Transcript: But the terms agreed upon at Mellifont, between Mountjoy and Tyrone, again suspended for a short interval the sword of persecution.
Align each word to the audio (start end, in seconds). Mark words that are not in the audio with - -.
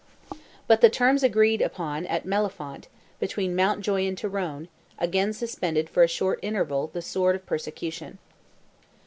But 0.65 0.81
the 0.81 0.89
terms 0.89 1.21
agreed 1.21 1.61
upon 1.61 2.07
at 2.07 2.25
Mellifont, 2.25 2.87
between 3.19 3.55
Mountjoy 3.55 4.07
and 4.07 4.17
Tyrone, 4.17 4.67
again 4.97 5.31
suspended 5.31 5.91
for 5.91 6.01
a 6.01 6.07
short 6.07 6.39
interval 6.41 6.87
the 6.87 7.03
sword 7.03 7.35
of 7.35 7.45
persecution. 7.45 8.17